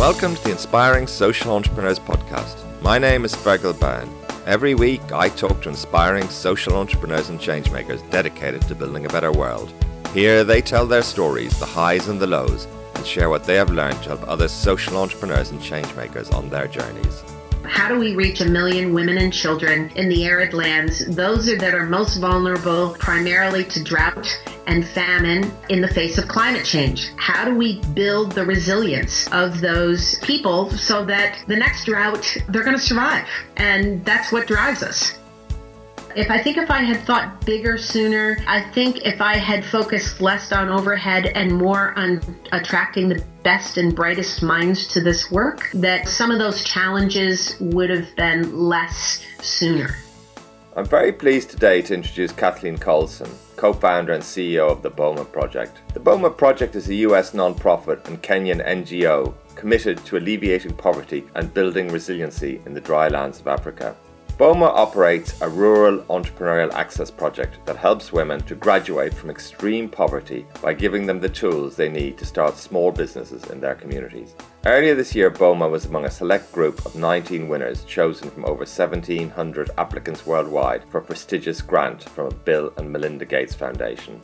[0.00, 2.56] Welcome to the Inspiring Social Entrepreneurs Podcast.
[2.80, 4.08] My name is Fergal Byrne.
[4.46, 9.30] Every week, I talk to inspiring social entrepreneurs and changemakers dedicated to building a better
[9.30, 9.70] world.
[10.14, 13.68] Here, they tell their stories, the highs and the lows, and share what they have
[13.68, 17.22] learned to help other social entrepreneurs and changemakers on their journeys.
[17.70, 21.72] How do we reach a million women and children in the arid lands, those that
[21.72, 24.28] are most vulnerable primarily to drought
[24.66, 27.12] and famine in the face of climate change?
[27.16, 32.64] How do we build the resilience of those people so that the next drought, they're
[32.64, 33.28] going to survive?
[33.56, 35.19] And that's what drives us.
[36.16, 40.20] If I think if I had thought bigger sooner, I think if I had focused
[40.20, 45.70] less on overhead and more on attracting the best and brightest minds to this work,
[45.74, 49.94] that some of those challenges would have been less sooner.
[50.74, 55.30] I'm very pleased today to introduce Kathleen Colson, co founder and CEO of the BOMA
[55.30, 55.80] Project.
[55.94, 61.54] The BOMA Project is a US non-profit and Kenyan NGO committed to alleviating poverty and
[61.54, 63.94] building resiliency in the dry lands of Africa.
[64.40, 70.46] BOMA operates a rural entrepreneurial access project that helps women to graduate from extreme poverty
[70.62, 74.34] by giving them the tools they need to start small businesses in their communities.
[74.64, 78.60] Earlier this year, BOMA was among a select group of 19 winners chosen from over
[78.60, 84.22] 1,700 applicants worldwide for a prestigious grant from a Bill and Melinda Gates Foundation.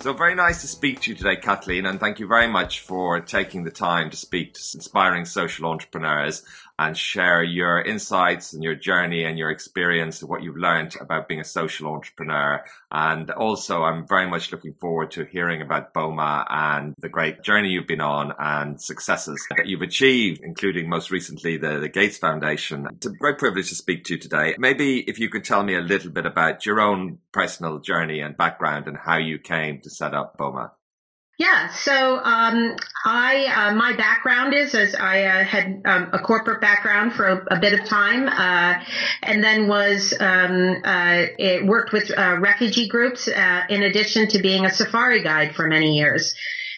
[0.00, 3.18] So, very nice to speak to you today, Kathleen, and thank you very much for
[3.20, 6.44] taking the time to speak to inspiring social entrepreneurs
[6.78, 11.28] and share your insights and your journey and your experience of what you've learned about
[11.28, 12.64] being a social entrepreneur.
[12.90, 17.70] And also, I'm very much looking forward to hearing about BOMA and the great journey
[17.70, 22.86] you've been on and successes that you've achieved, including most recently the, the Gates Foundation.
[22.92, 24.54] It's a great privilege to speak to you today.
[24.58, 28.36] Maybe if you could tell me a little bit about your own personal journey and
[28.36, 30.72] background and how you came to set up BOMA.
[31.38, 36.62] Yeah, so um, I uh, my background is as I uh, had um, a corporate
[36.62, 38.82] background for a, a bit of time, uh,
[39.22, 44.38] and then was um, uh, it worked with uh, refugee groups uh, in addition to
[44.38, 46.34] being a safari guide for many years.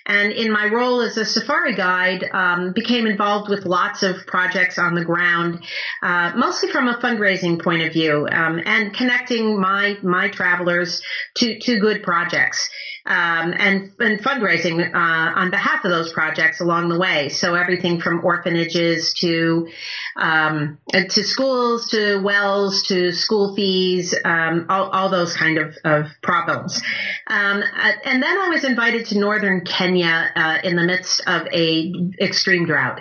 [0.06, 4.78] And in my role as a safari guide, um, became involved with lots of projects
[4.78, 5.62] on the ground,
[6.02, 11.00] uh, mostly from a fundraising point of view, um, and connecting my my travelers
[11.36, 12.69] to to good projects
[13.08, 17.30] um, and, and fundraising uh, on behalf of those projects along the way.
[17.30, 19.69] So everything from orphanages to
[20.16, 26.06] um, to schools to wells to school fees, um, all, all, those kind of, of
[26.22, 26.82] problems.
[27.26, 31.46] Um, uh, and then I was invited to northern Kenya uh, in the midst of
[31.46, 33.00] a extreme drought.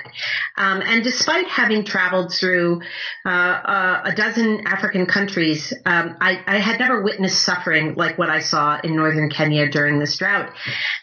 [0.56, 2.82] Um, and despite having traveled through
[3.26, 8.30] uh, uh, a dozen African countries, um, I, I had never witnessed suffering like what
[8.30, 10.54] I saw in northern Kenya during during this drought.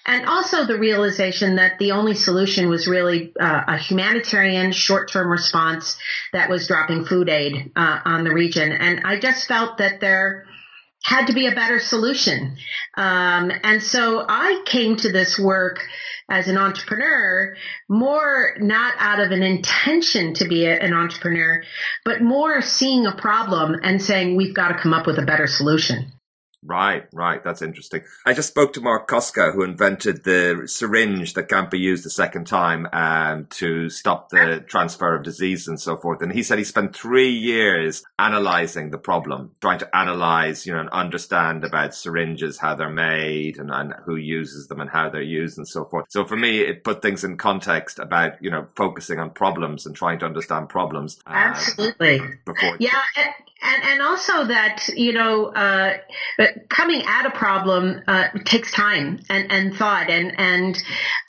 [0.06, 5.96] And also the realization that the only solution was really uh, a humanitarian short-term response
[6.32, 8.72] that was dropping food aid uh, on the region.
[8.72, 10.46] And I just felt that there
[11.02, 12.56] had to be a better solution.
[12.96, 15.80] Um, and so I came to this work
[16.30, 17.54] as an entrepreneur
[17.90, 21.62] more not out of an intention to be a, an entrepreneur,
[22.06, 25.46] but more seeing a problem and saying, we've got to come up with a better
[25.46, 26.13] solution.
[26.64, 27.44] Right, right.
[27.44, 28.02] That's interesting.
[28.24, 32.10] I just spoke to Marc Koska, who invented the syringe that can't be used a
[32.10, 36.22] second time um, to stop the transfer of disease and so forth.
[36.22, 40.80] And he said he spent three years analyzing the problem, trying to analyze, you know,
[40.80, 45.20] and understand about syringes, how they're made and, and who uses them and how they're
[45.22, 46.06] used and so forth.
[46.08, 49.94] So for me, it put things in context about, you know, focusing on problems and
[49.94, 51.20] trying to understand problems.
[51.26, 52.20] Uh, Absolutely.
[52.46, 53.02] Before yeah
[53.64, 55.96] and and also that you know uh,
[56.68, 60.82] coming at a problem uh, takes time and, and thought and and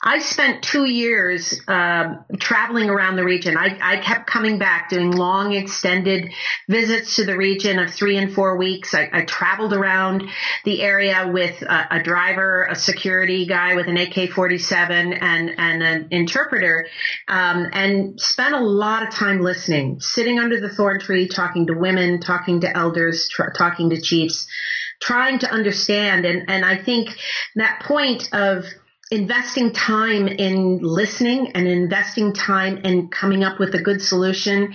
[0.06, 3.56] I spent two years uh, traveling around the region.
[3.56, 6.30] I, I kept coming back doing long extended
[6.68, 8.94] visits to the region of three and four weeks.
[8.94, 10.22] I, I traveled around
[10.64, 16.08] the area with a, a, driver, a security guy with an AK-47, and and an
[16.12, 16.86] interpreter,
[17.26, 21.72] um, and spent a lot of time listening, sitting under the thorn tree, talking to
[21.72, 24.46] women talking to elders, tr- talking to chiefs,
[25.00, 26.24] trying to understand.
[26.24, 27.16] And, and I think
[27.54, 28.64] that point of
[29.10, 34.74] investing time in listening and investing time in coming up with a good solution,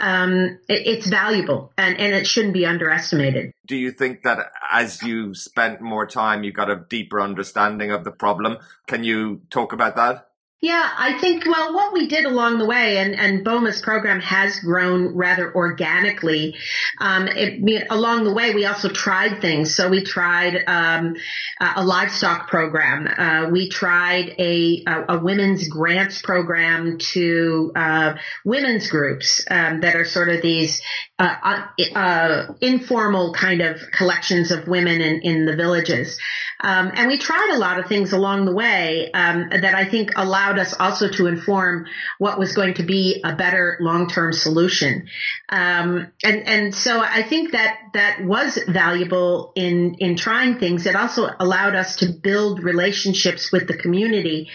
[0.00, 3.52] um, it, it's valuable and, and it shouldn't be underestimated.
[3.66, 8.04] Do you think that as you spent more time, you got a deeper understanding of
[8.04, 8.58] the problem?
[8.86, 10.29] Can you talk about that?
[10.62, 14.60] Yeah, I think, well, what we did along the way, and, and BOMA's program has
[14.60, 16.54] grown rather organically.
[16.98, 19.74] Um, it, along the way, we also tried things.
[19.74, 21.16] So we tried um,
[21.58, 23.06] a livestock program.
[23.06, 28.14] Uh, we tried a, a, a, women's grants program to uh,
[28.44, 30.82] women's groups um, that are sort of these
[31.20, 31.36] uh,
[31.78, 36.18] uh, uh informal kind of collections of women in, in the villages.
[36.62, 40.10] Um, and we tried a lot of things along the way um, that I think
[40.16, 41.86] allowed us also to inform
[42.18, 45.08] what was going to be a better long-term solution.
[45.48, 50.86] Um, and and so I think that that was valuable in in trying things.
[50.86, 54.48] It also allowed us to build relationships with the community.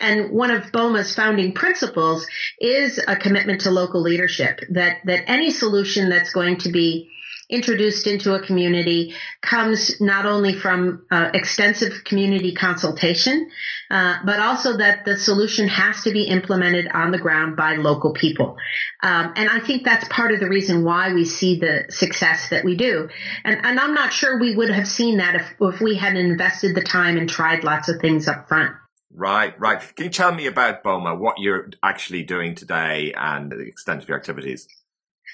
[0.00, 2.26] And one of BOMA's founding principles
[2.58, 4.60] is a commitment to local leadership.
[4.70, 7.10] That that any solution that's going to be
[7.50, 13.50] introduced into a community comes not only from uh, extensive community consultation,
[13.90, 18.12] uh, but also that the solution has to be implemented on the ground by local
[18.12, 18.56] people.
[19.02, 22.64] Um, and I think that's part of the reason why we see the success that
[22.64, 23.08] we do.
[23.44, 26.76] And, and I'm not sure we would have seen that if, if we hadn't invested
[26.76, 28.76] the time and tried lots of things up front.
[29.12, 29.80] Right, right.
[29.96, 34.08] Can you tell me about BOMA, what you're actually doing today and the extent of
[34.08, 34.68] your activities?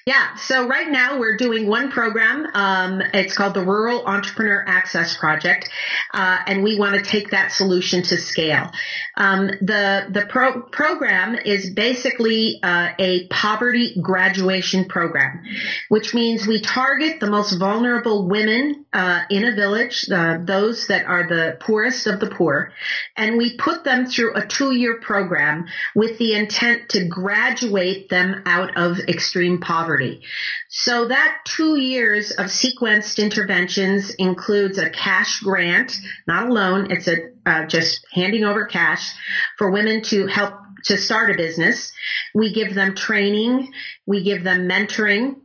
[0.07, 0.37] Yeah.
[0.37, 2.47] So right now we're doing one program.
[2.55, 5.69] Um, it's called the Rural Entrepreneur Access Project,
[6.15, 8.71] uh, and we want to take that solution to scale.
[9.17, 15.43] Um, the the pro- program is basically uh, a poverty graduation program,
[15.89, 21.07] which means we target the most vulnerable women uh, in a village, uh, those that
[21.07, 22.73] are the poorest of the poor,
[23.17, 28.43] and we put them through a two year program with the intent to graduate them
[28.47, 30.23] out of extreme poverty poverty.
[30.69, 35.97] So that two years of sequenced interventions includes a cash grant,
[36.27, 36.91] not a loan.
[36.91, 39.15] It's a uh, just handing over cash
[39.59, 40.55] for women to help
[40.85, 41.93] to start a business.
[42.35, 43.73] We give them training.
[44.07, 45.37] We give them mentoring.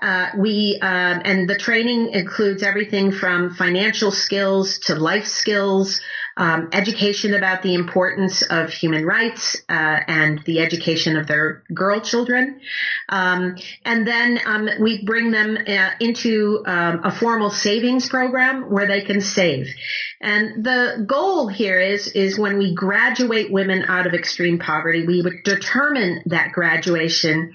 [0.00, 6.00] Uh, we um, and the training includes everything from financial skills to life skills,
[6.36, 9.72] um, education about the importance of human rights uh,
[10.06, 12.60] and the education of their girl children,
[13.08, 18.86] um, and then um, we bring them uh, into um, a formal savings program where
[18.86, 19.68] they can save.
[20.20, 25.22] And the goal here is is when we graduate women out of extreme poverty, we
[25.22, 27.52] would determine that graduation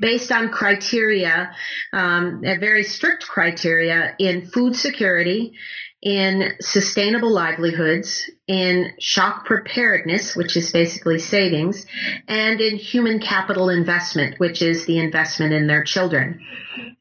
[0.00, 1.52] based on criteria,
[1.92, 5.54] um, a very strict criteria in food security
[6.00, 11.86] in sustainable livelihoods, in shock preparedness, which is basically savings,
[12.28, 16.40] and in human capital investment, which is the investment in their children.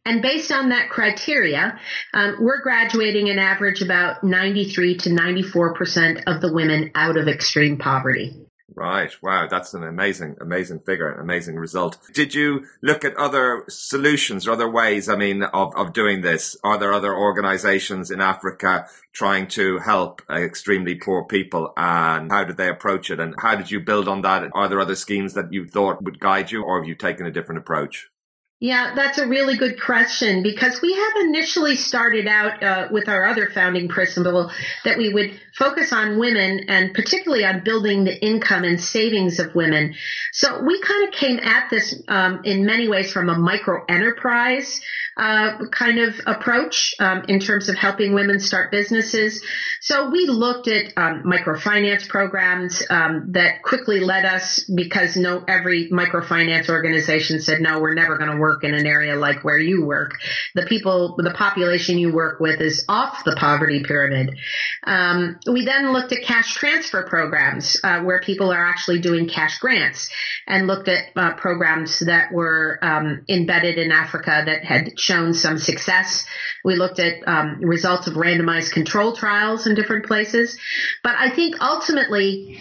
[0.03, 1.79] And based on that criteria,
[2.13, 7.77] um, we're graduating an average about 93 to 94% of the women out of extreme
[7.77, 8.46] poverty.
[8.77, 9.11] Right.
[9.23, 9.47] Wow.
[9.47, 11.97] That's an amazing, amazing figure, amazing result.
[12.13, 16.55] Did you look at other solutions or other ways, I mean, of, of doing this?
[16.63, 21.73] Are there other organizations in Africa trying to help uh, extremely poor people?
[21.75, 23.19] And how did they approach it?
[23.19, 24.47] And how did you build on that?
[24.53, 27.31] Are there other schemes that you thought would guide you or have you taken a
[27.31, 28.11] different approach?
[28.59, 33.25] Yeah, that's a really good question because we have initially started out uh, with our
[33.25, 34.51] other founding principle
[34.83, 39.53] that we would focus on women and particularly on building the income and savings of
[39.53, 39.93] women.
[40.33, 44.81] So we kind of came at this um, in many ways from a micro enterprise
[45.17, 49.43] uh, kind of approach um, in terms of helping women start businesses.
[49.81, 55.89] So we looked at um, microfinance programs um, that quickly led us because no every
[55.89, 59.85] microfinance organization said no, we're never going to work in an area like where you
[59.85, 60.11] work.
[60.55, 64.37] The people, the population you work with is off the poverty pyramid.
[64.83, 69.59] Um, we then looked at cash transfer programs uh, where people are actually doing cash
[69.59, 70.09] grants,
[70.47, 75.57] and looked at uh, programs that were um, embedded in Africa that had shown some
[75.57, 76.25] success.
[76.63, 80.57] We looked at um, results of randomized control trials in different places.
[81.03, 82.59] But I think ultimately,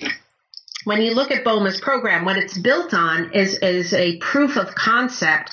[0.87, 4.77] when you look at BOMA's program, what it's built on is, is a proof of
[4.77, 5.51] concept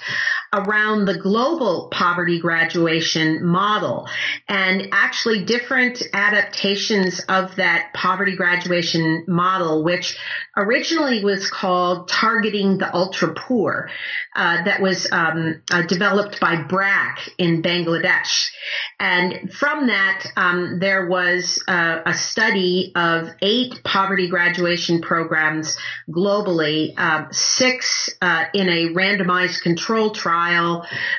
[0.53, 4.07] around the global poverty graduation model
[4.47, 10.15] and actually different adaptations of that poverty graduation model, which
[10.55, 13.89] originally was called targeting the ultra poor,
[14.35, 18.51] uh, that was um, uh, developed by BRAC in Bangladesh.
[18.99, 25.77] And from that, um, there was uh, a study of eight poverty graduation programs
[26.09, 30.42] globally, um, six uh, in a randomized control trial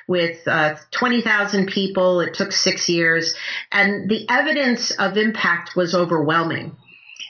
[0.07, 2.21] with uh, 20,000 people.
[2.21, 3.35] It took six years,
[3.71, 6.76] and the evidence of impact was overwhelming.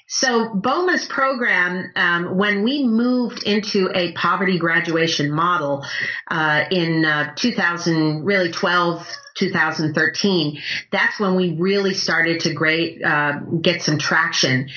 [0.06, 5.84] So BOMA's program, um, when we moved into a poverty graduation model
[6.30, 10.60] uh, in uh, 2000, really 12, 2013,
[10.92, 14.68] that's when we really started to great, uh, get some traction.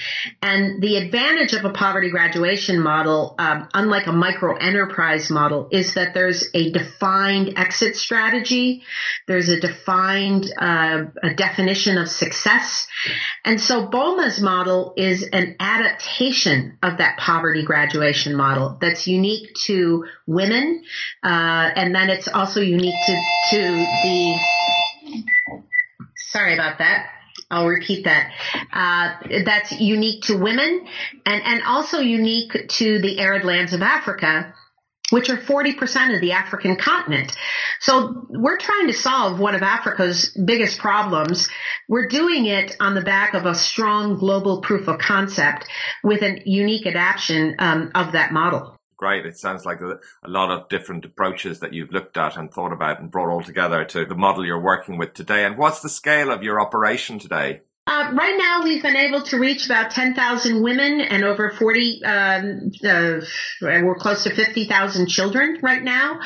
[0.42, 5.94] And the advantage of a poverty graduation model, um, unlike a micro enterprise model, is
[5.94, 8.84] that there's a defined exit strategy.
[9.28, 12.88] There's a defined uh, a definition of success.
[13.46, 20.06] And so BOMA's model is an adaptation of that poverty graduation model that's unique to
[20.26, 20.84] women.
[21.24, 23.16] Uh, and then it's also unique to,
[23.52, 23.62] to
[24.04, 24.47] the
[26.38, 27.08] Sorry about that.
[27.50, 28.32] I'll repeat that.
[28.72, 30.86] Uh, that's unique to women
[31.26, 34.54] and, and also unique to the arid lands of Africa,
[35.10, 37.36] which are 40% of the African continent.
[37.80, 41.50] So we're trying to solve one of Africa's biggest problems.
[41.90, 45.66] We're doing it on the back of a strong global proof of concept
[46.04, 49.26] with a unique adaptation um, of that model great.
[49.26, 53.00] It sounds like a, lot of different approaches that you've looked at and thought about
[53.00, 55.46] and brought all together to the model you're working with today.
[55.46, 57.62] And what's the scale of your operation today?
[57.88, 62.72] Uh, right now, we've been able to reach about 10,000 women and over 40, um,
[62.86, 63.22] uh,
[63.62, 66.20] we're close to 50,000 children right now.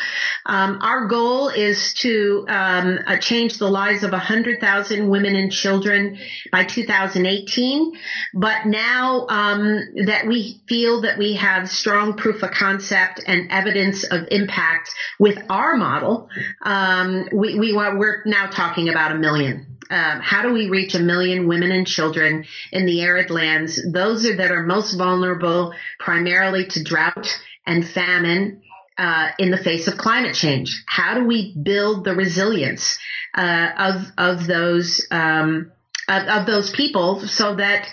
[0.48, 6.18] Um, our goal is to um, uh, change the lives of 100,000 women and children
[6.52, 7.94] by 2018.
[8.34, 14.04] But now um, that we feel that we have strong proof of concept and evidence
[14.04, 14.90] of impact
[15.20, 16.28] with our model,
[16.64, 21.00] um, we, we we're now talking about a million um, how do we reach a
[21.00, 26.66] million women and children in the arid lands, those are, that are most vulnerable primarily
[26.68, 27.28] to drought
[27.68, 28.62] and famine
[28.98, 30.84] uh, in the face of climate change?
[30.88, 32.98] How do we build the resilience
[33.36, 35.72] uh, of of those um,
[36.08, 37.88] of, of, those people so that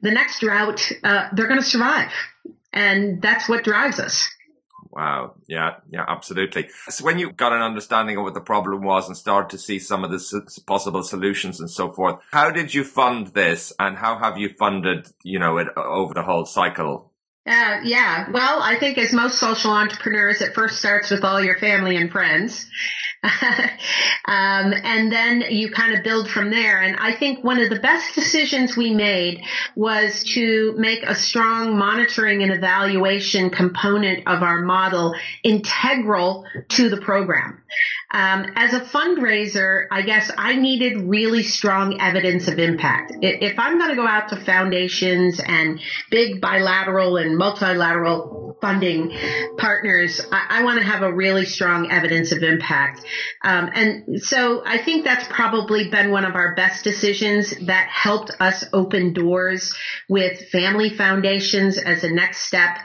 [0.00, 2.10] the next drought uh, they're going to survive?
[2.72, 4.28] And that's what drives us.
[4.96, 5.34] Wow.
[5.46, 5.74] Yeah.
[5.90, 6.70] Yeah, absolutely.
[6.88, 9.78] So when you got an understanding of what the problem was and started to see
[9.78, 14.16] some of the possible solutions and so forth, how did you fund this and how
[14.16, 17.12] have you funded, you know, it over the whole cycle?
[17.46, 18.30] Uh, yeah.
[18.32, 22.10] Well, I think as most social entrepreneurs, it first starts with all your family and
[22.10, 22.66] friends.
[24.26, 26.80] um, and then you kind of build from there.
[26.80, 29.42] And I think one of the best decisions we made
[29.74, 36.98] was to make a strong monitoring and evaluation component of our model integral to the
[36.98, 37.62] program.
[38.10, 43.12] Um, as a fundraiser, I guess I needed really strong evidence of impact.
[43.20, 45.80] If I'm going to go out to foundations and
[46.10, 49.12] big bilateral and multilateral funding
[49.58, 53.04] partners, I, I want to have a really strong evidence of impact.
[53.42, 58.30] Um, and so I think that's probably been one of our best decisions that helped
[58.40, 59.74] us open doors
[60.08, 62.78] with family foundations as a next step.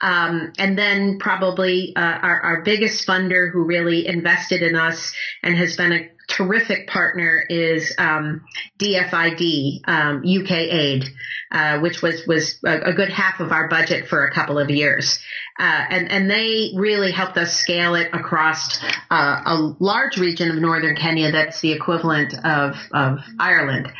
[0.00, 5.56] Um, and then probably uh, our, our biggest funder who really invested in us and
[5.56, 8.42] has been a terrific partner is um,
[8.78, 11.04] DFID, um, UK Aid,
[11.50, 14.70] uh, which was was a, a, good half of our budget for a couple of
[14.70, 15.18] years.
[15.58, 18.78] Uh, and, and they really helped us scale it across
[19.10, 23.90] uh, a large region of northern Kenya that's the equivalent of, of Ireland.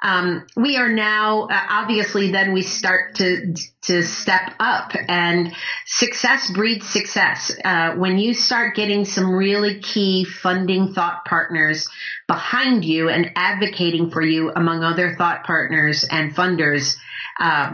[0.00, 5.54] Um, we are now, uh, obviously, then we start to, to step up and
[5.86, 7.50] success breeds success.
[7.64, 11.88] Uh, when you start getting some really key funding thought partners
[12.26, 16.96] behind you and advocating for you among other thought partners and funders,
[17.38, 17.72] uh,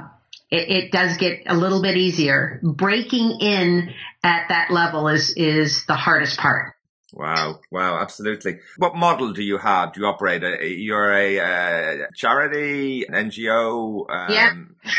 [0.51, 2.61] it, it does get a little bit easier.
[2.63, 6.76] Breaking in at that level is is the hardest part.
[7.17, 8.59] Wow, wow, absolutely.
[8.77, 9.95] What model do you have?
[9.95, 10.43] Do you operate?
[10.43, 14.05] A, you're a uh, charity, an NGO?
[14.11, 14.31] Um...
[14.31, 14.53] Yeah,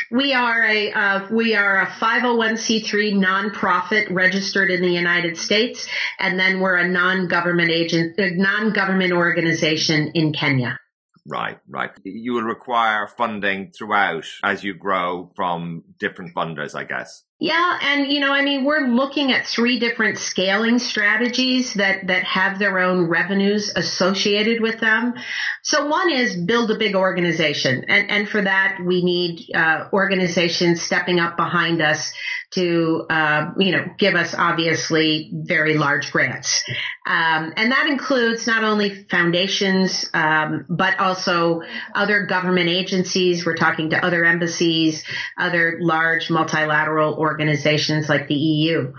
[0.10, 6.40] we are a uh, we are a 501c3 nonprofit registered in the United States, and
[6.40, 10.80] then we're a non-government agent, non-government organization in Kenya.
[11.28, 11.92] Right, right.
[12.04, 17.26] You will require funding throughout as you grow from different funders, I guess.
[17.40, 22.24] Yeah, and you know, I mean, we're looking at three different scaling strategies that that
[22.24, 25.14] have their own revenues associated with them.
[25.62, 30.82] So one is build a big organization, and and for that we need uh, organizations
[30.82, 32.12] stepping up behind us
[32.52, 36.64] to uh, you know give us obviously very large grants,
[37.06, 41.62] um, and that includes not only foundations um, but also
[41.94, 43.46] other government agencies.
[43.46, 45.04] We're talking to other embassies,
[45.38, 48.94] other large multilateral organizations like the EU.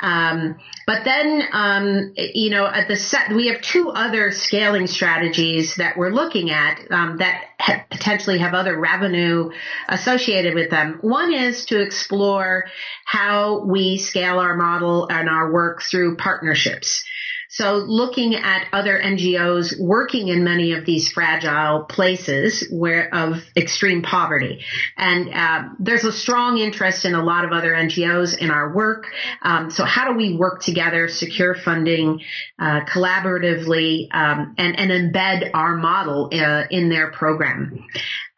[0.00, 5.76] Um, but then, um, you know, at the set, we have two other scaling strategies
[5.76, 9.50] that we're looking at um, that ha- potentially have other revenue
[9.88, 10.98] associated with them.
[11.00, 12.64] One is to explore
[13.04, 17.04] how we scale our model and our work through partnerships.
[17.54, 24.02] So looking at other NGOs working in many of these fragile places where of extreme
[24.02, 24.64] poverty.
[24.96, 29.06] And uh, there's a strong interest in a lot of other NGOs in our work.
[29.40, 32.22] Um, so how do we work together, secure funding,
[32.58, 37.86] uh, collaboratively, um, and, and embed our model uh, in their program?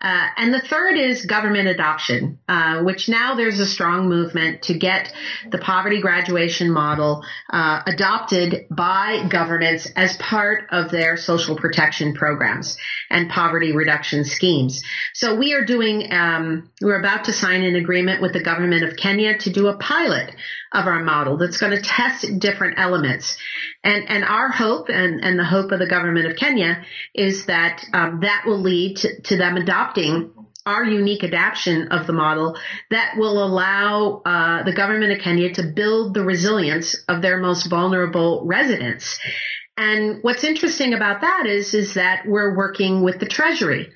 [0.06, 4.78] Uh, and the third is government adoption, uh, which now there's a strong movement to
[4.78, 5.12] get
[5.50, 12.76] the poverty graduation model uh, adopted by governments as part of their social protection programs
[13.10, 14.80] and poverty reduction schemes.
[15.12, 18.96] So we are doing, um, we're about to sign an agreement with the government of
[18.96, 20.30] Kenya to do a pilot
[20.76, 23.37] of our model that's going to test different elements.
[23.83, 27.85] And, and our hope and, and the hope of the government of Kenya is that
[27.92, 30.33] um, that will lead to, to them adopting
[30.66, 32.59] our unique adaptation of the model
[32.90, 37.71] that will allow uh, the government of Kenya to build the resilience of their most
[37.71, 39.18] vulnerable residents.
[39.76, 43.92] And what's interesting about that is, is that we're working with the Treasury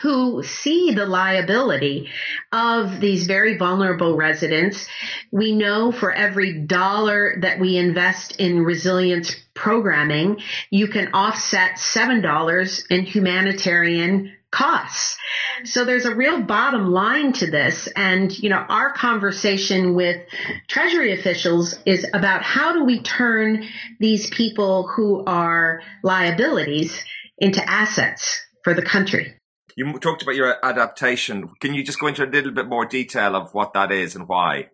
[0.00, 2.08] who see the liability
[2.52, 4.86] of these very vulnerable residents.
[5.32, 12.90] We know for every dollar that we invest in resilience programming, you can offset $7
[12.90, 15.16] in humanitarian costs.
[15.64, 17.88] So there's a real bottom line to this.
[17.96, 20.22] And, you know, our conversation with
[20.68, 23.66] treasury officials is about how do we turn
[23.98, 27.02] these people who are liabilities
[27.38, 29.34] into assets for the country.
[29.76, 31.50] You talked about your adaptation.
[31.60, 34.28] Can you just go into a little bit more detail of what that is and
[34.28, 34.68] why?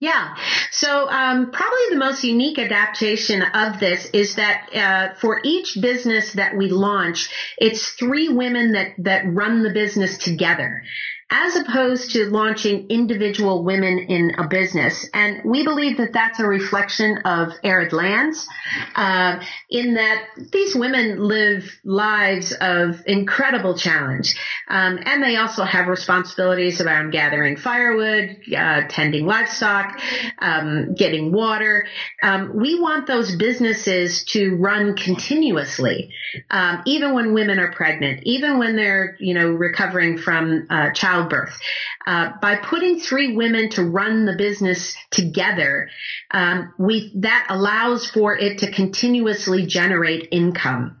[0.00, 0.34] Yeah.
[0.70, 6.32] So um, probably the most unique adaptation of this is that uh, for each business
[6.32, 7.28] that we launch,
[7.58, 10.82] it's three women that that run the business together
[11.30, 15.08] as opposed to launching individual women in a business.
[15.14, 18.48] And we believe that that's a reflection of arid lands,
[18.96, 24.34] uh, in that these women live lives of incredible challenge.
[24.68, 30.00] Um, and they also have responsibilities around gathering firewood, uh, tending livestock,
[30.38, 31.86] um, getting water.
[32.22, 36.12] Um, we want those businesses to run continuously,
[36.50, 41.19] um, even when women are pregnant, even when they're, you know, recovering from uh, child
[41.20, 41.58] childbirth.
[42.06, 45.90] Uh, by putting three women to run the business together,
[46.30, 50.96] um, we that allows for it to continuously generate income.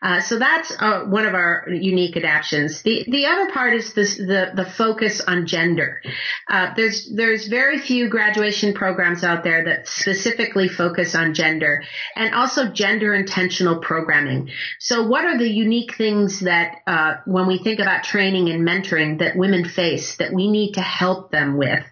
[0.00, 2.82] Uh, so that's uh, one of our unique adaptations.
[2.82, 6.00] The the other part is this, the the focus on gender.
[6.48, 11.82] Uh, there's there's very few graduation programs out there that specifically focus on gender
[12.14, 14.50] and also gender intentional programming.
[14.78, 19.18] So what are the unique things that uh, when we think about training and mentoring
[19.18, 21.84] that women face that we need to help them with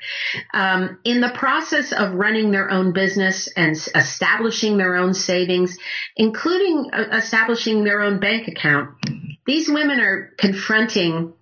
[0.55, 5.77] um, in the process of running their own business and establishing their own savings,
[6.17, 8.91] including uh, establishing their their own bank account.
[9.47, 11.33] These women are confronting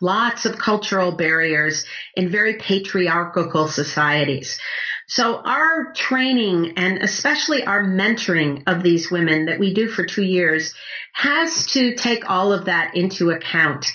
[0.00, 4.58] lots of cultural barriers in very patriarchal societies.
[5.06, 10.22] So our training and especially our mentoring of these women that we do for two
[10.22, 10.74] years
[11.12, 13.86] has to take all of that into account.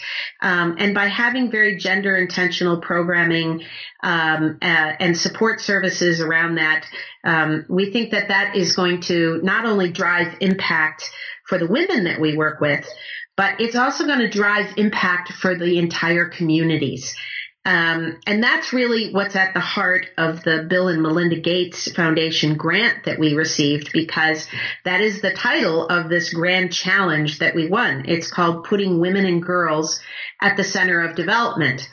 [0.42, 3.64] Um, and by having very gender intentional programming
[4.02, 4.66] um, uh,
[5.00, 6.86] and support services around that,
[7.24, 11.10] um, we think that that is going to not only drive impact
[11.50, 12.88] for the women that we work with,
[13.36, 17.16] but it's also going to drive impact for the entire communities.
[17.66, 22.56] Um, and that's really what's at the heart of the Bill and Melinda Gates Foundation
[22.56, 24.48] grant that we received because
[24.86, 28.06] that is the title of this grand challenge that we won.
[28.08, 30.00] It's called Putting Women and Girls
[30.42, 31.88] at the Center of Development.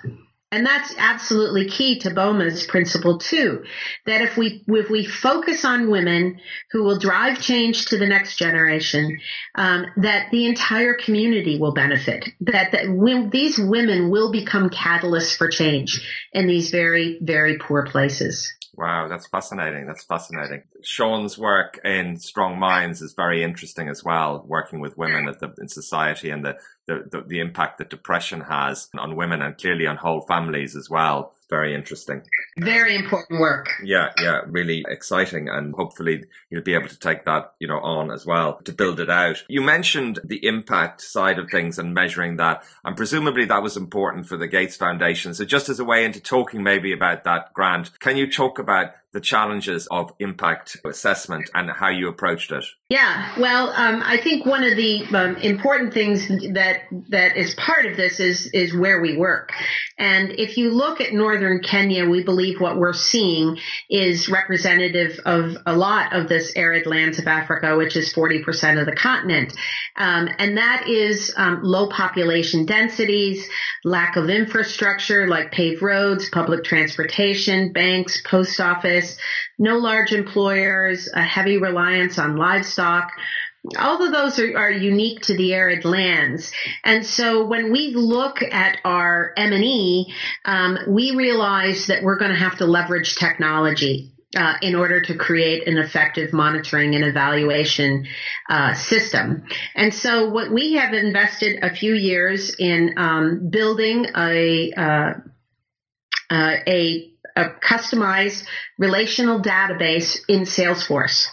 [0.52, 3.64] And that's absolutely key to BOMA's principle too.
[4.06, 6.38] That if we if we focus on women
[6.70, 9.18] who will drive change to the next generation,
[9.56, 12.28] um, that the entire community will benefit.
[12.42, 16.00] That that these women will become catalysts for change
[16.32, 18.52] in these very very poor places.
[18.76, 19.86] Wow, that's fascinating.
[19.86, 20.62] That's fascinating.
[20.82, 25.68] Sean's work in Strong Minds is very interesting as well, working with women the, in
[25.68, 29.96] society and the, the, the, the, impact that depression has on women and clearly on
[29.96, 31.32] whole families as well.
[31.48, 32.22] very interesting.
[32.58, 33.68] Very important work.
[33.82, 35.48] Yeah, yeah, really exciting.
[35.48, 38.98] And hopefully you'll be able to take that, you know, on as well to build
[39.00, 39.44] it out.
[39.48, 42.64] You mentioned the impact side of things and measuring that.
[42.84, 45.34] And presumably that was important for the Gates Foundation.
[45.34, 48.92] So just as a way into talking maybe about that grant, can you talk about
[49.12, 52.64] the challenges of impact assessment and how you approached it?
[52.88, 57.86] Yeah, well, um, I think one of the um, important things that that is part
[57.86, 59.52] of this is is where we work.
[59.98, 65.56] And if you look at northern Kenya, we believe what we're seeing is representative of
[65.64, 69.54] a lot of this arid lands of Africa, which is 40% of the continent.
[69.96, 73.48] Um, and that is um, low population densities,
[73.84, 78.95] lack of infrastructure like paved roads, public transportation, banks, post office,
[79.58, 83.10] no large employers, a heavy reliance on livestock.
[83.78, 86.52] All of those are, are unique to the arid lands.
[86.84, 92.38] And so when we look at our M&E, um, we realize that we're going to
[92.38, 98.06] have to leverage technology uh, in order to create an effective monitoring and evaluation
[98.48, 99.44] uh, system.
[99.74, 105.12] And so, what we have invested a few years in um, building a uh,
[106.28, 108.44] uh a a customized
[108.78, 111.26] relational database in Salesforce.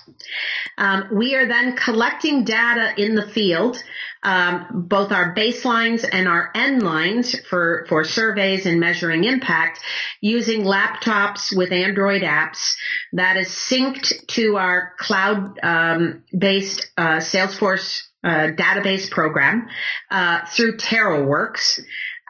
[0.77, 3.81] Um, we are then collecting data in the field,
[4.23, 9.79] um, both our baselines and our end lines for, for surveys and measuring impact
[10.21, 12.75] using laptops with Android apps
[13.13, 19.67] that is synced to our cloud um, based uh, Salesforce uh, database program
[20.09, 21.81] uh, through TaroWorks.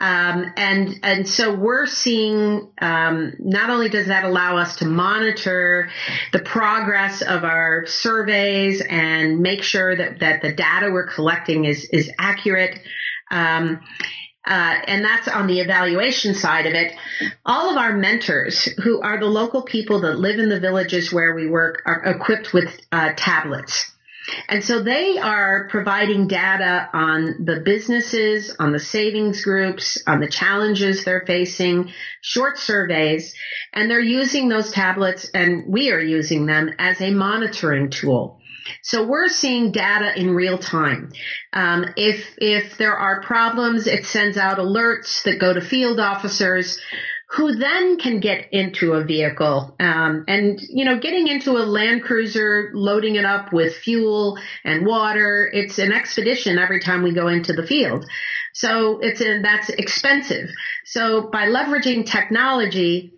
[0.03, 5.89] Um, and and so we're seeing um, not only does that allow us to monitor
[6.33, 11.85] the progress of our surveys and make sure that that the data we're collecting is
[11.85, 12.81] is accurate.
[13.31, 13.79] Um,
[14.45, 16.91] uh, and that's on the evaluation side of it.
[17.45, 21.33] All of our mentors, who are the local people that live in the villages where
[21.33, 23.92] we work, are equipped with uh, tablets.
[24.47, 30.29] And so they are providing data on the businesses, on the savings groups, on the
[30.29, 33.35] challenges they're facing, short surveys,
[33.73, 38.39] and they're using those tablets and we are using them as a monitoring tool.
[38.81, 41.11] So we're seeing data in real time.
[41.51, 46.79] Um, if if there are problems, it sends out alerts that go to field officers
[47.35, 49.75] who then can get into a vehicle.
[49.79, 54.85] Um, and, you know, getting into a Land Cruiser, loading it up with fuel and
[54.85, 58.05] water, it's an expedition every time we go into the field.
[58.53, 60.49] So it's a, that's expensive.
[60.85, 63.13] So by leveraging technology,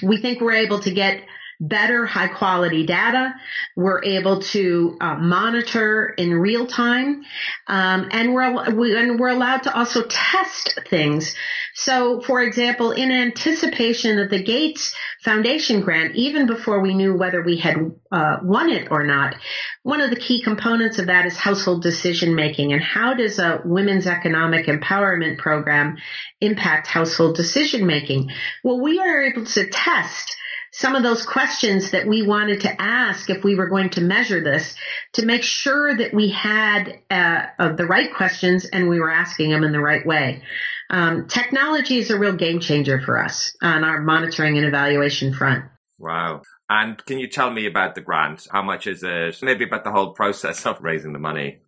[0.00, 1.20] we think we're able to get
[1.60, 3.34] better high quality data.
[3.76, 7.22] We're able to uh, monitor in real time,
[7.66, 11.34] um, and we're we, and we're allowed to also test things.
[11.74, 17.42] So, for example, in anticipation of the Gates Foundation grant, even before we knew whether
[17.42, 17.76] we had
[18.10, 19.36] uh, won it or not,
[19.82, 23.60] one of the key components of that is household decision making, and how does a
[23.64, 25.98] women's economic empowerment program
[26.40, 28.30] impact household decision making?
[28.64, 30.36] Well, we are able to test
[30.80, 34.42] some of those questions that we wanted to ask if we were going to measure
[34.42, 34.74] this
[35.12, 39.50] to make sure that we had uh, uh, the right questions and we were asking
[39.50, 40.42] them in the right way.
[40.88, 45.66] Um, technology is a real game changer for us on our monitoring and evaluation front.
[45.98, 46.40] Wow.
[46.70, 48.46] And can you tell me about the grant?
[48.50, 49.36] How much is it?
[49.42, 51.58] Maybe about the whole process of raising the money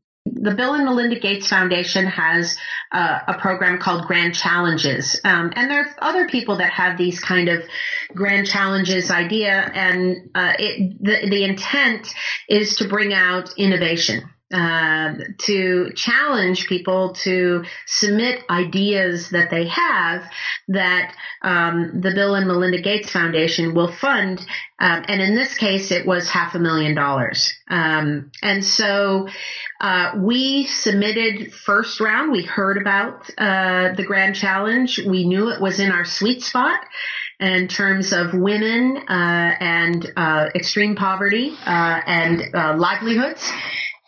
[0.42, 2.56] the Bill and Melinda Gates Foundation has
[2.90, 7.20] uh, a program called Grand Challenges, um, and there are other people that have these
[7.20, 7.62] kind of
[8.12, 12.12] Grand Challenges idea, and uh, it, the, the intent
[12.48, 14.28] is to bring out innovation.
[14.52, 20.30] Uh, to challenge people to submit ideas that they have
[20.68, 24.40] that um, the Bill and Melinda Gates Foundation will fund.
[24.78, 27.50] Um, and in this case, it was half a million dollars.
[27.70, 29.28] Um, and so
[29.80, 32.30] uh, we submitted first round.
[32.30, 35.00] We heard about uh, the Grand Challenge.
[35.06, 36.78] We knew it was in our sweet spot
[37.40, 42.42] in terms of women uh, and uh, extreme poverty uh, and
[42.78, 43.50] livelihoods.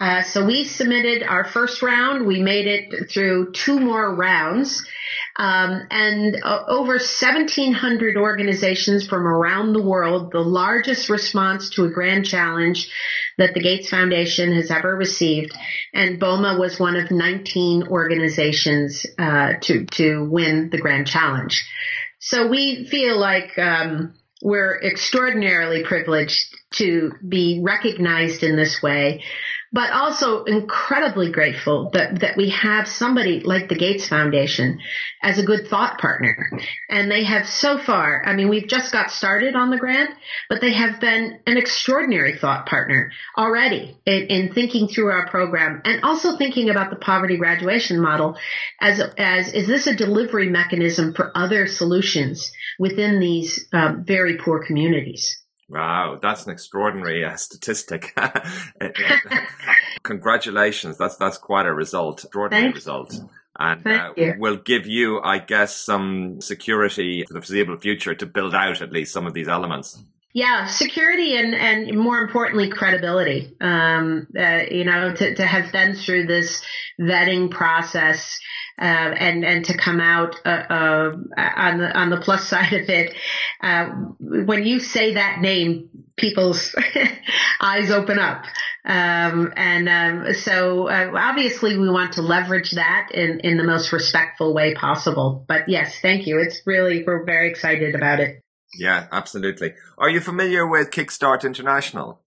[0.00, 2.26] Uh, so we submitted our first round.
[2.26, 4.84] We made it through two more rounds.
[5.36, 11.90] Um, and uh, over 1,700 organizations from around the world, the largest response to a
[11.90, 12.90] grand challenge
[13.38, 15.52] that the Gates Foundation has ever received.
[15.92, 21.64] And BOMA was one of 19 organizations uh, to to win the grand challenge.
[22.18, 29.22] So we feel like um, we're extraordinarily privileged to be recognized in this way
[29.74, 34.78] but also incredibly grateful that, that we have somebody like the Gates Foundation
[35.20, 36.48] as a good thought partner.
[36.88, 40.10] And they have so far, I mean, we've just got started on the grant,
[40.48, 45.82] but they have been an extraordinary thought partner already in, in thinking through our program
[45.84, 48.36] and also thinking about the poverty graduation model
[48.80, 54.64] as, as is this a delivery mechanism for other solutions within these um, very poor
[54.64, 55.43] communities?
[55.74, 58.16] Wow, that's an extraordinary uh, statistic.
[60.04, 62.76] Congratulations, that's that's quite a result, extraordinary Thanks.
[62.76, 63.20] result,
[63.58, 68.54] and uh, will give you, I guess, some security for the foreseeable future to build
[68.54, 70.00] out at least some of these elements.
[70.32, 73.56] Yeah, security and, and more importantly, credibility.
[73.60, 76.62] Um, uh, you know, to, to have been through this
[77.00, 78.38] vetting process
[78.78, 82.88] uh, and and to come out uh, uh, on the on the plus side of
[82.88, 83.14] it.
[83.60, 83.86] Uh,
[84.18, 86.74] when you say that name, people's
[87.60, 88.44] eyes open up.
[88.86, 93.92] Um, and um, so uh, obviously we want to leverage that in, in the most
[93.92, 95.44] respectful way possible.
[95.48, 96.38] But yes, thank you.
[96.38, 98.42] It's really, we're very excited about it.
[98.78, 99.74] Yeah, absolutely.
[99.96, 102.20] Are you familiar with Kickstart International?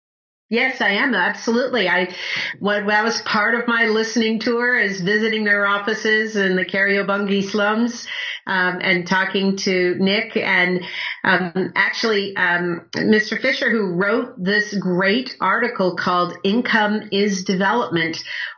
[0.49, 1.13] Yes, I am.
[1.13, 1.89] Absolutely.
[1.89, 2.15] I,
[2.59, 7.43] what that was part of my listening tour is visiting their offices in the Kariobangi
[7.43, 8.07] slums,
[8.47, 10.81] um, and talking to Nick and,
[11.23, 13.39] um, actually, um, Mr.
[13.39, 18.17] Fisher, who wrote this great article called Income is Development,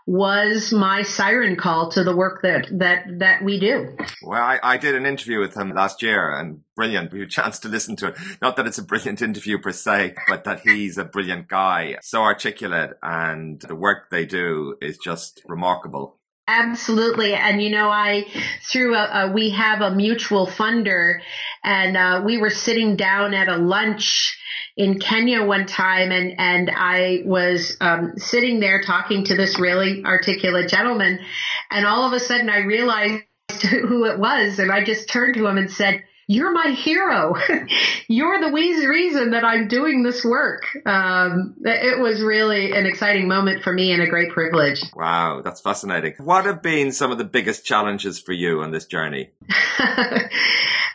[0.10, 3.95] was my siren call to the work that that that we do.
[4.23, 7.13] Well, I, I did an interview with him last year, and brilliant.
[7.13, 8.15] A chance to listen to it.
[8.41, 12.23] Not that it's a brilliant interview per se, but that he's a brilliant guy, so
[12.23, 16.18] articulate, and the work they do is just remarkable.
[16.51, 17.35] Absolutely.
[17.35, 18.25] And you know, I,
[18.63, 21.19] through a, a we have a mutual funder
[21.63, 24.35] and, uh, we were sitting down at a lunch
[24.75, 30.03] in Kenya one time and, and I was, um, sitting there talking to this really
[30.03, 31.19] articulate gentleman.
[31.69, 33.25] And all of a sudden I realized
[33.69, 34.57] who it was.
[34.57, 37.33] And I just turned to him and said, you're my hero.
[38.07, 38.51] you're the
[38.87, 40.61] reason that I'm doing this work.
[40.85, 44.79] Um, it was really an exciting moment for me and a great privilege.
[44.95, 46.13] Wow, that's fascinating.
[46.19, 49.31] What have been some of the biggest challenges for you on this journey?
[49.79, 50.23] uh,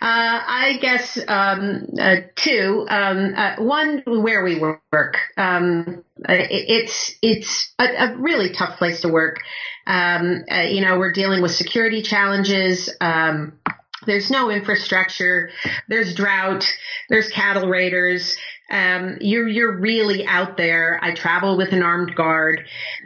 [0.01, 2.87] I guess um, uh, two.
[2.89, 5.19] Um, uh, one, where we work.
[5.37, 9.41] Um, it, it's it's a, a, really tough place to work.
[9.85, 12.89] Um, uh, you know, we're dealing with security challenges.
[13.01, 13.59] Um,
[14.07, 15.51] there's no infrastructure.
[15.89, 16.67] There's drought.
[17.09, 18.37] There's cattle raiders.
[18.71, 20.99] Um, you're you're really out there.
[21.03, 22.65] I travel with an armed guard,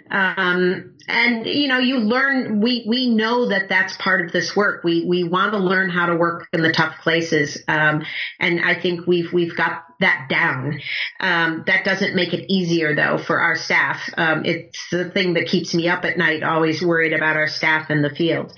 [0.08, 2.60] um, and you know you learn.
[2.60, 4.84] We we know that that's part of this work.
[4.84, 8.04] We we want to learn how to work in the tough places, um,
[8.38, 10.80] and I think we've we've got that down.
[11.20, 14.08] Um, that doesn't make it easier though for our staff.
[14.16, 17.90] Um, it's the thing that keeps me up at night, always worried about our staff
[17.90, 18.52] in the field.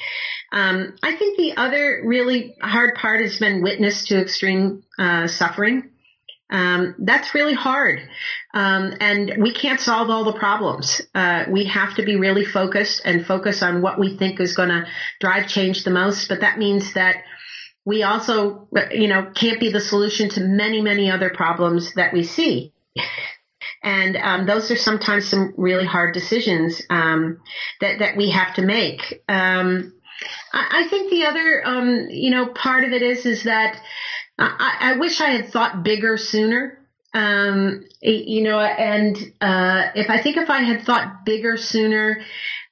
[0.53, 5.91] Um, I think the other really hard part has been witness to extreme uh, suffering.
[6.51, 8.01] Um, that's really hard.
[8.53, 11.01] Um, and we can't solve all the problems.
[11.15, 14.71] Uh, we have to be really focused and focus on what we think is going
[14.71, 14.87] to
[15.21, 16.29] drive change the most.
[16.29, 17.23] But that means that
[17.85, 22.25] we also, you know, can't be the solution to many, many other problems that we
[22.25, 22.73] see.
[23.83, 27.41] And um, those are sometimes some really hard decisions um,
[27.81, 29.23] that that we have to make.
[29.29, 29.95] Um,
[30.53, 33.81] I, I think the other, um, you know, part of it is is that
[34.39, 36.79] I, I wish I had thought bigger sooner.
[37.13, 42.23] Um, you know, and uh, if I think if I had thought bigger sooner,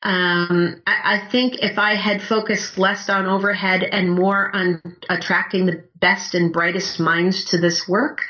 [0.03, 4.81] um, I, I, think if I had focused less on overhead and more on
[5.11, 8.21] attracting the best and brightest minds to this work,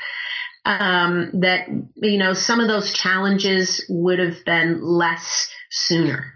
[0.65, 6.33] um, that you know some of those challenges would have been less sooner.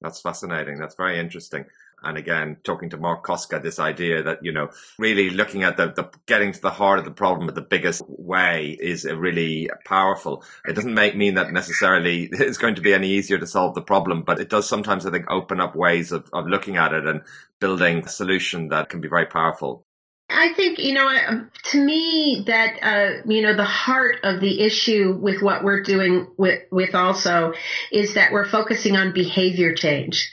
[0.00, 0.78] That's fascinating.
[0.78, 1.66] That's very interesting.
[2.04, 5.92] And again, talking to Marc Koska, this idea that, you know, really looking at the,
[5.92, 10.44] the getting to the heart of the problem in the biggest way is really powerful.
[10.66, 13.82] It doesn't make mean that necessarily it's going to be any easier to solve the
[13.82, 17.06] problem, but it does sometimes, I think, open up ways of, of looking at it
[17.06, 17.22] and
[17.60, 19.84] building a solution that can be very powerful.
[20.30, 24.62] I think, you know, um, to me that, uh, you know, the heart of the
[24.62, 27.52] issue with what we're doing with, with also
[27.92, 30.30] is that we're focusing on behavior change.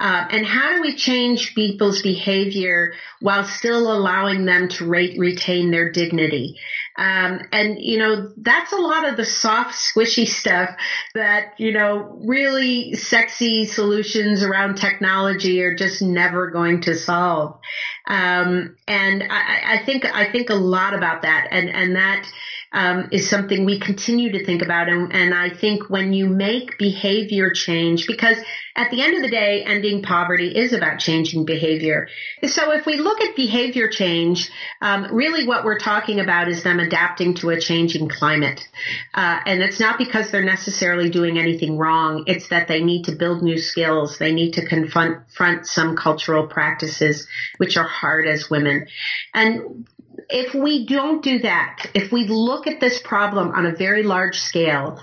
[0.00, 5.92] Uh, and how do we change people's behavior while still allowing them to retain their
[5.92, 6.58] dignity?
[6.96, 10.70] Um, and you know, that's a lot of the soft, squishy stuff
[11.14, 17.58] that, you know, really sexy solutions around technology are just never going to solve.
[18.06, 22.30] Um, and I, I think, I think a lot about that and, and that,
[22.72, 24.88] um, is something we continue to think about.
[24.88, 28.38] And, and I think when you make behavior change, because
[28.74, 32.08] at the end of the day, ending poverty is about changing behavior.
[32.44, 36.80] So if we look at behavior change, um, really what we're talking about is them
[36.80, 38.66] adapting to a changing climate.
[39.12, 42.24] Uh, and it's not because they're necessarily doing anything wrong.
[42.26, 44.16] It's that they need to build new skills.
[44.18, 47.26] They need to confront, confront some cultural practices,
[47.58, 48.86] which are hard as women.
[49.34, 49.86] And
[50.32, 54.38] if we don't do that, if we look at this problem on a very large
[54.38, 55.00] scale,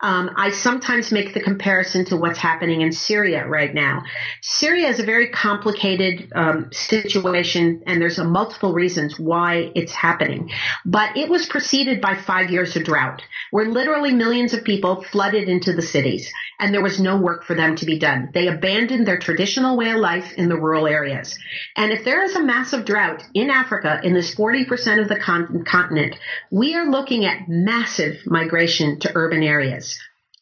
[0.00, 4.02] um, I sometimes make the comparison to what's happening in Syria right now.
[4.42, 10.50] Syria is a very complicated um, situation, and there's a multiple reasons why it's happening.
[10.86, 15.48] But it was preceded by five years of drought, where literally millions of people flooded
[15.48, 16.30] into the cities,
[16.60, 18.30] and there was no work for them to be done.
[18.32, 21.36] They abandoned their traditional way of life in the rural areas.
[21.76, 25.64] And if there is a massive drought in Africa, in this 40% of the con-
[25.66, 26.14] continent,
[26.52, 29.87] we are looking at massive migration to urban areas.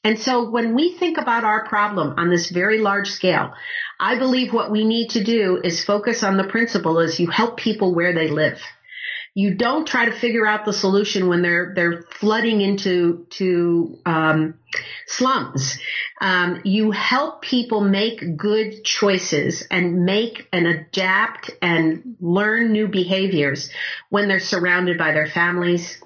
[0.06, 3.54] And so when we think about our problem on this very large scale,
[3.98, 7.56] I believe what we need to do is focus on the principle is you help
[7.56, 8.60] people where they live.
[9.34, 14.54] You don't try to figure out the solution when they're they're flooding into to um,
[15.08, 15.76] slums.
[16.20, 23.70] Um, you help people make good choices and make and adapt and learn new behaviors
[24.08, 26.00] when they're surrounded by their families,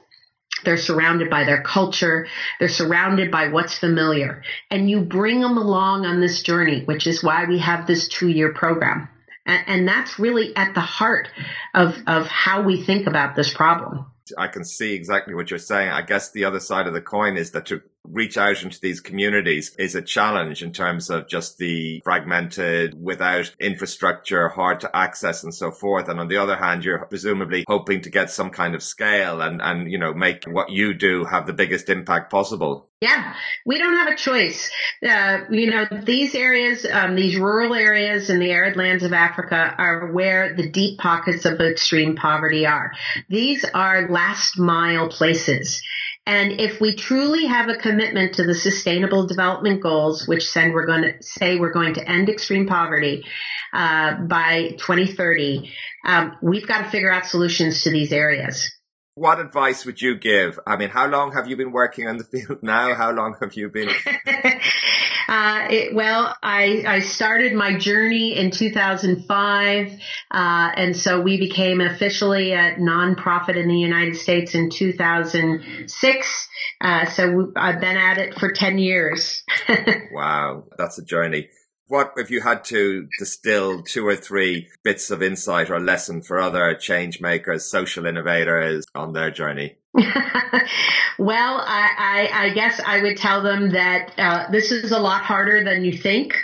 [0.64, 2.26] they're surrounded by their culture.
[2.58, 4.42] They're surrounded by what's familiar.
[4.70, 8.28] And you bring them along on this journey, which is why we have this two
[8.28, 9.08] year program.
[9.46, 11.28] And, and that's really at the heart
[11.74, 14.06] of, of how we think about this problem.
[14.38, 15.90] I can see exactly what you're saying.
[15.90, 19.00] I guess the other side of the coin is that to reach out into these
[19.00, 25.44] communities is a challenge in terms of just the fragmented, without infrastructure, hard to access
[25.44, 26.08] and so forth.
[26.08, 29.60] And on the other hand, you're presumably hoping to get some kind of scale and,
[29.62, 32.88] and, you know, make what you do have the biggest impact possible.
[33.00, 33.34] Yeah,
[33.64, 34.70] we don't have a choice.
[35.02, 39.74] Uh, you know, these areas, um, these rural areas in the arid lands of Africa
[39.78, 42.92] are where the deep pockets of extreme poverty are.
[43.30, 45.82] These are last mile places.
[46.26, 50.86] And if we truly have a commitment to the sustainable development goals, which said we're
[50.86, 53.24] going to say we're going to end extreme poverty
[53.72, 55.72] uh, by 2030,
[56.04, 58.70] um, we've got to figure out solutions to these areas.
[59.14, 60.58] What advice would you give?
[60.66, 62.94] I mean, how long have you been working on the field now?
[62.94, 63.88] How long have you been?
[65.30, 71.80] Uh, it, well, I, I started my journey in 2005, uh, and so we became
[71.80, 76.48] officially a nonprofit in the United States in 2006.
[76.80, 79.44] Uh, so I've been at it for 10 years.
[80.12, 81.48] wow, that's a journey.
[81.86, 86.40] What if you had to distill two or three bits of insight or lesson for
[86.40, 89.76] other change makers, social innovators on their journey?
[91.18, 95.22] well, I, I, I, guess I would tell them that uh, this is a lot
[95.22, 96.34] harder than you think.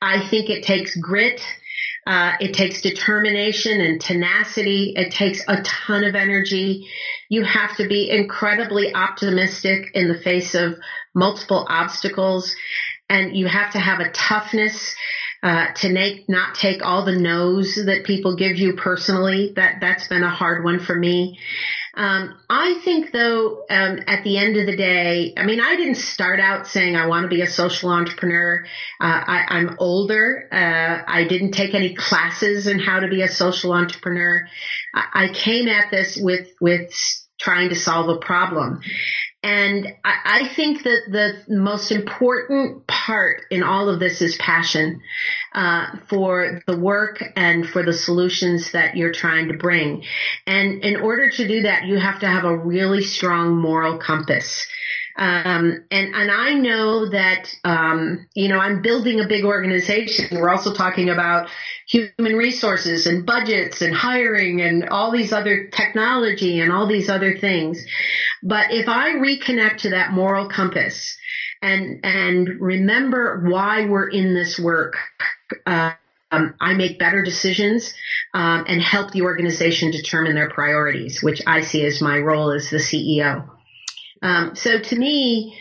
[0.00, 1.40] I think it takes grit.
[2.06, 4.94] Uh, it takes determination and tenacity.
[4.96, 6.88] It takes a ton of energy.
[7.28, 10.74] You have to be incredibly optimistic in the face of
[11.14, 12.54] multiple obstacles.
[13.08, 14.96] And you have to have a toughness
[15.42, 19.52] uh, to make, not take all the no's that people give you personally.
[19.56, 21.38] That, that's been a hard one for me.
[21.94, 25.96] Um, I think though, um, at the end of the day, I mean, I didn't
[25.96, 28.64] start out saying I want to be a social entrepreneur.
[28.98, 30.48] Uh, I, am older.
[30.50, 34.46] Uh, I didn't take any classes in how to be a social entrepreneur.
[34.94, 36.94] I, I came at this with, with
[37.38, 38.80] trying to solve a problem.
[39.42, 45.00] And I, I, think that the most important part in all of this is passion
[45.52, 50.04] uh, for the work and for the solutions that you're trying to bring.
[50.46, 54.68] And in order to do that, you have to have a really strong moral compass.
[55.16, 60.40] Um, and, and I know that, um, you know, I'm building a big organization.
[60.40, 61.48] We're also talking about
[61.86, 67.36] human resources and budgets and hiring and all these other technology and all these other
[67.36, 67.84] things.
[68.42, 71.16] But if I reconnect to that moral compass
[71.60, 74.96] and, and remember why we're in this work,
[75.66, 75.92] uh,
[76.32, 77.92] um, I make better decisions
[78.32, 82.70] um, and help the organization determine their priorities, which I see as my role as
[82.70, 83.51] the CEO.
[84.22, 85.58] Um, so to me,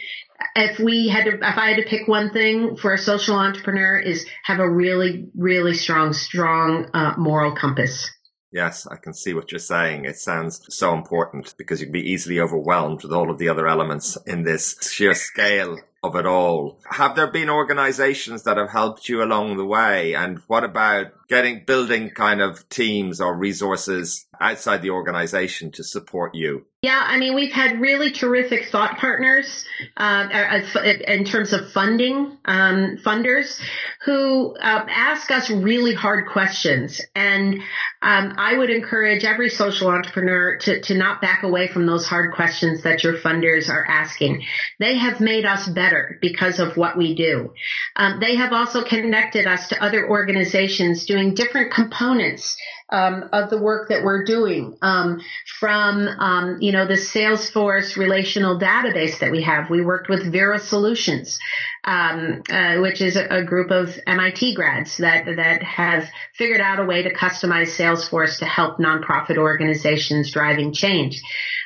[0.56, 3.98] if we had to, if I had to pick one thing for a social entrepreneur
[3.98, 8.10] is have a really, really strong, strong uh, moral compass.
[8.52, 10.06] Yes, I can see what you're saying.
[10.06, 13.66] It sounds so important because you can be easily overwhelmed with all of the other
[13.66, 16.80] elements in this sheer scale of it all.
[16.90, 20.16] Have there been organizations that have helped you along the way?
[20.16, 26.34] And what about getting, building kind of teams or resources outside the organization to support
[26.34, 26.66] you?
[26.82, 30.62] Yeah, I mean, we've had really terrific thought partners uh,
[31.08, 33.62] in terms of funding, um, funders
[34.04, 37.00] who uh, ask us really hard questions.
[37.16, 37.60] And
[38.02, 42.34] um, I would encourage every social entrepreneur to, to not back away from those hard
[42.34, 44.44] questions that your funders are asking.
[44.80, 45.91] They have made us better
[46.22, 47.54] because of what we do.
[47.96, 52.58] Um, they have also connected us to other organizations doing different components
[52.92, 55.22] um, of the work that we're doing um,
[55.60, 59.70] from um, you know the Salesforce relational database that we have.
[59.70, 61.40] We worked with Vera Solutions,
[61.84, 66.80] um, uh, which is a, a, group of MIT grads that that have figured out
[66.80, 71.22] a way to customize Salesforce to help nonprofit organizations driving change.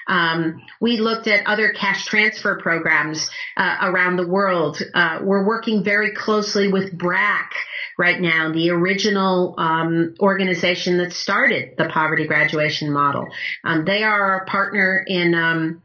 [0.08, 4.82] Um, we looked at other cash transfer programs uh, around the world.
[4.94, 7.52] Uh, we're working very closely with BRAC
[7.98, 13.28] right now, the original um, organization that started the poverty graduation model.
[13.64, 15.82] Um, they are our partner in um,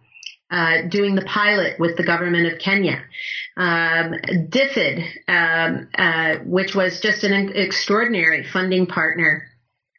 [0.50, 3.02] uh, doing the pilot with the government of Kenya.
[3.56, 4.14] Um,
[4.48, 9.46] DFID, um, uh, which was just an extraordinary funding partner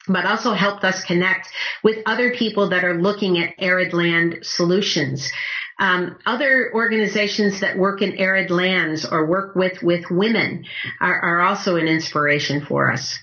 [0.07, 1.47] but also helped us connect
[1.83, 5.31] with other people that are looking at arid land solutions.
[5.79, 10.65] Um, other organizations that work in arid lands or work with with women
[10.99, 13.17] are, are also an inspiration for us.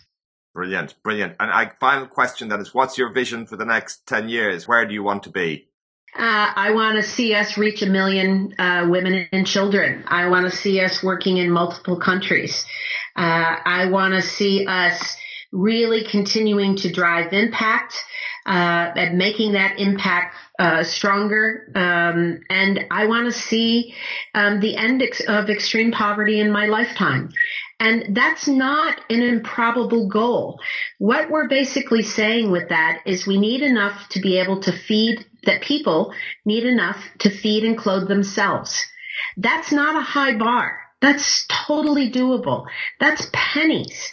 [0.55, 1.37] Brilliant, brilliant.
[1.39, 4.67] And I, final question then is, what's your vision for the next ten years?
[4.67, 5.68] Where do you want to be?
[6.17, 10.05] Uh, I want to see us reach a million uh, women and children.
[10.07, 12.65] I want to see us working in multiple countries.
[13.15, 15.17] Uh, I want to see us
[15.53, 17.95] really continuing to drive impact
[18.47, 21.71] uh, and making that impact uh, stronger.
[21.75, 23.95] Um, and I want to see
[24.35, 27.31] um, the end ex- of extreme poverty in my lifetime.
[27.81, 30.61] And that's not an improbable goal.
[30.99, 35.25] What we're basically saying with that is we need enough to be able to feed,
[35.45, 36.13] that people
[36.45, 38.85] need enough to feed and clothe themselves.
[39.37, 40.79] That's not a high bar.
[41.01, 42.67] That's totally doable.
[42.99, 44.13] That's pennies.